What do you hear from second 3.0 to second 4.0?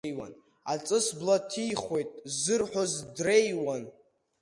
дреиуан.